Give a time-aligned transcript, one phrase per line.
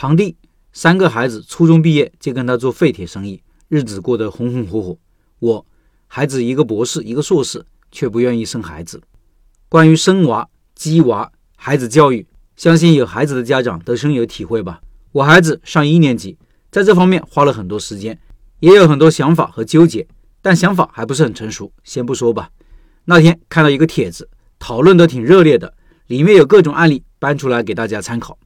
[0.00, 0.36] 堂弟
[0.72, 4.96] 三个孩子初中毕业就跟他做废铁生意，日子过得红红火火。
[5.40, 5.66] 我
[6.06, 9.02] 孩子一个博士一个硕士，却不愿意生孩子。
[9.68, 12.24] 关于生娃、鸡娃、孩子教育，
[12.54, 14.80] 相信有孩子的家长都深有体会吧。
[15.10, 16.38] 我孩子上一年级，
[16.70, 18.16] 在这方面花了很多时间，
[18.60, 20.06] 也有很多想法和纠结，
[20.40, 22.48] 但想法还不是很成熟，先不说吧。
[23.06, 24.30] 那天看到一个帖子，
[24.60, 25.74] 讨论得挺热烈的，
[26.06, 28.38] 里面有各种案例搬出来给大家参考。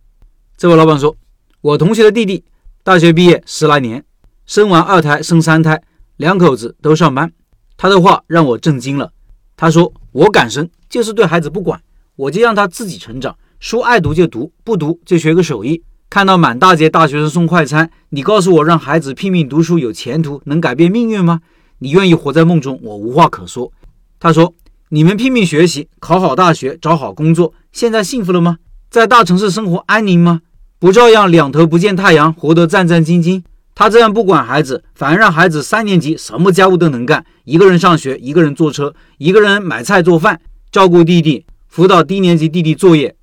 [0.56, 1.14] 这位老板说。
[1.62, 2.42] 我同学的弟弟
[2.82, 4.04] 大学毕业十来年，
[4.46, 5.80] 生完二胎生三胎，
[6.16, 7.32] 两口子都上班。
[7.76, 9.12] 他的话让我震惊了。
[9.56, 11.80] 他说：“我敢生，就是对孩子不管，
[12.16, 13.36] 我就让他自己成长。
[13.60, 15.80] 书爱读就读，不读就学个手艺。
[16.10, 21.42] 看到满大街大学生送快餐，你告诉我让孩子拼命读书有前途，能改变命运吗？
[21.78, 23.70] 你愿意活在梦中，我无话可说。”
[24.18, 24.52] 他说
[24.90, 28.58] ：“你们拼命学习，考好大学，找好工作，现在幸福了吗？
[28.90, 30.40] 在大城市生活安宁吗？”
[30.82, 33.40] 不照样两头不见太阳，活得战战兢兢？
[33.72, 40.40] 他这样不管孩子，反而让孩子三年级什么家务都能干，一个人上学，一个人坐车，一个人买菜做饭，
[40.72, 43.14] 照顾弟弟，辅导低年级弟弟作业，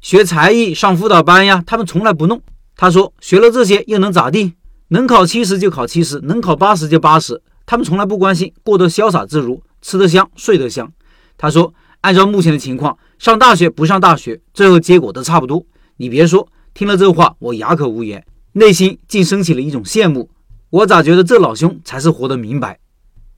[0.00, 1.62] 学才艺，上辅导班呀。
[1.64, 2.42] 他们从来不弄。
[2.74, 4.54] 他说学了这些又能咋地？
[4.88, 7.40] 能考七十就考七十，能考八十就八十。
[7.66, 10.92] 他们从来不关心，过得潇洒自如，吃得香，睡得香。
[11.38, 15.64] 他说按照目前的情况，上大学不上大学，最后结果都差不多。
[15.98, 16.48] 你别说。
[16.76, 20.28] 听了这话，我哑口无言，内心竟升起了一种羡慕。
[20.68, 22.78] 我咋觉得这老兄才是活得明白？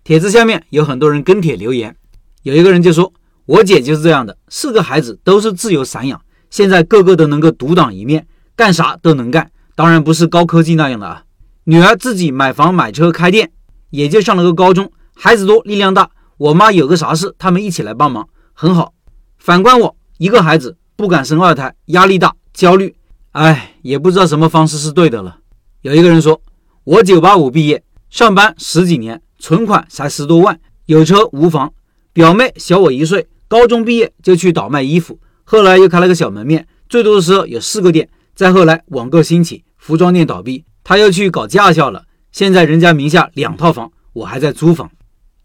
[0.02, 1.94] 帖子下面有很多人跟帖留言，
[2.42, 3.12] 有一个人就说
[3.46, 9.48] ：“我姐就是这样的，四个孩子都是自由散养，现在个个都能够独当一面，干啥都能干。
[9.76, 11.22] 当然不是高科技那样的啊。
[11.62, 13.52] 女儿自己买房买车开店，
[13.90, 14.90] 也就上了个高中。
[15.14, 18.94] 孩子多力量大，我妈有个啥事，他们一起来帮忙，很好。
[19.36, 22.92] 反观我一个孩子，不敢生二胎，压力大，焦虑。”
[23.38, 25.38] 哎，也不知道什么方式是对的了。
[25.82, 26.42] 有一个人说
[26.82, 31.72] ：“我九八五毕业，上班十几年，存款才十多万，有车无房。
[32.12, 38.08] 表妹小我一岁，高中毕业就去倒卖衣服，后来又开了个小门面，最多的时候有四个店。
[38.34, 42.06] 再后来网购兴起，服装店倒闭，他又去搞驾校了。
[42.32, 44.90] 现在人家名下两套房，我还在租房。”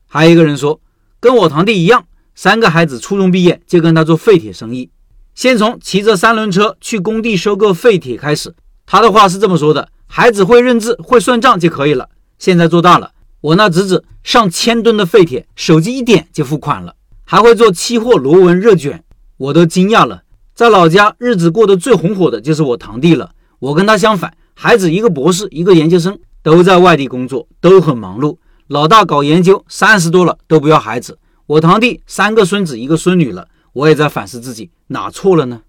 [0.10, 0.82] 还有一个人说
[1.22, 4.90] ：“跟我堂弟一样，三个孩子初中毕业就跟他做废铁生意。”
[5.36, 8.54] 先从骑着三轮车去工地收购废铁开始。
[8.86, 13.12] 他的话是这么说的：“孩子会认字、会算账就可以了。”现在做大了，
[13.42, 19.04] 我那侄子上千吨的废铁，手机一点就付款了，还会做期货螺纹热卷，
[19.38, 20.24] 我都惊讶了。
[20.54, 23.32] 在老家，日子过得最红火的就是我堂弟了。
[23.60, 28.38] 我跟他相反，孩子一个博士，一个研究生，都在外地工作，都很忙碌。
[28.68, 31.18] 老大搞研究，三十多了都不要孩子。
[31.48, 33.48] 我堂弟三个孙子，一个孙女了。
[33.74, 35.64] 我也在反思自己哪错了呢？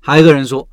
[0.00, 0.68] 还有一个人说，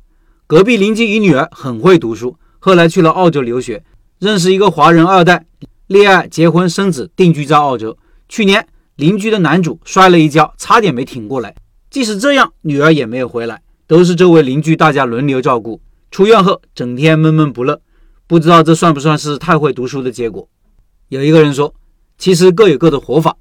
[0.46, 3.82] 隔壁邻居一女儿很会读书，后来去了澳洲留学，
[4.18, 5.46] 认识一个华人二代，
[5.86, 7.96] 恋爱、结婚、生子，定居在澳洲。
[8.28, 11.56] 去年邻居的男主摔了一跤，差点没挺过来。
[11.88, 15.80] 即使这样，女儿也没有回来，都是周围邻居大家轮流照顾。
[16.10, 17.80] 出院后整天闷闷不乐，
[18.26, 20.46] 不知道这算不算是太会读书的结果？
[21.08, 21.74] 有一个人说，
[22.18, 23.34] 其实各有各的活法。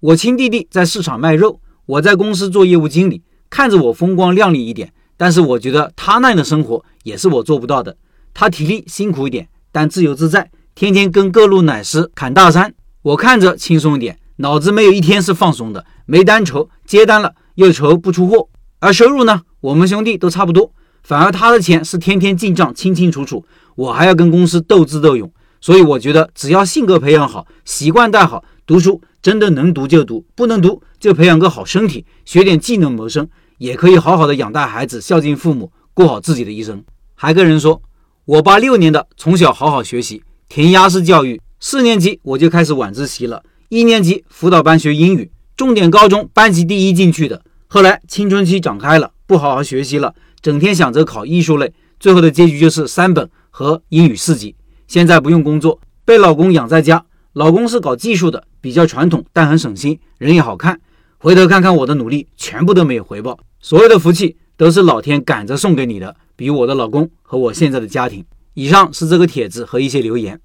[0.00, 1.60] 我亲弟弟在市场卖肉。
[1.86, 7.96] 我在公司做业务经理，看着我风光亮丽一点，但是我觉得他那样的生活也是我做不到的。
[8.32, 12.72] 他体力辛苦一点，但自由自在，天天跟各路奶师砍大山。
[13.02, 18.48] 我看着轻松一点，脑子没有一天是放松的，没单愁，接单了又愁不出货。
[18.78, 20.72] 而收入呢，我们兄弟都差不多，
[21.02, 23.44] 反而他的钱是天天进账，清清楚楚，
[23.74, 25.30] 我还要跟公司斗智斗勇。
[25.60, 29.02] 所以我觉得，只要性格培养好，习惯带好，读书。
[29.22, 33.28] 真的能读就读，不能读就培养个好身体，学点技能谋生，
[33.60, 36.82] 也可以好好的养大孩子，孝敬父母，过好自己的一生。
[37.14, 37.82] 还跟人说，
[38.24, 47.42] 我八六年的，从小好好学习，填鸭式教育，四年级我就开始晚自习了，一年级辅导班学英语，重点高中班级第一进去的。
[47.66, 54.56] 后来青春期长开了，不好好学习了，整天想着考艺术类，最后的结局就是三本和英语四级。
[54.88, 57.04] 现在不用工作，被老公养在家。
[57.34, 60.80] 老公是搞技术的，比较传统，但很省心，人也好看。
[61.18, 68.24] 回头看看我的努力，全部都没有回报，所有的福气都是老天赶着送给你的，比如我的老公和我现在的家庭。
[68.54, 70.40] 以上是这个帖子和一些留言，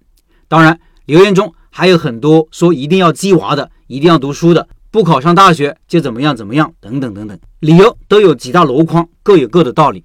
[0.47, 10.03] 当然留言中还有很多说一定要鸡娃的，一定要读书的，不考上大学就怎么样怎么样，等等等等，理由都有几大箩筐，各有各的道理。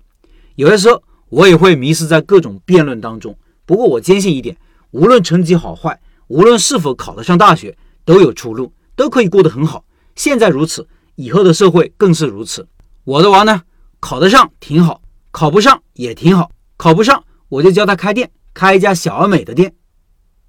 [0.55, 3.37] 有的时候我也会迷失在各种辩论当中，
[3.67, 4.56] 不过我坚信一点，
[4.93, 6.01] 无论成绩好坏。
[6.29, 9.85] 无论是否考得上大学，都有出路，都可以过得很好。
[10.15, 10.87] 现在如此，
[11.17, 12.69] 以后的社会更是如此。
[13.05, 13.62] 我的娃呢，
[13.99, 15.00] 考得上挺好，
[15.31, 16.50] 考不上也挺好。
[16.76, 19.75] 考不上，我就教他开店，开一家小而美的店。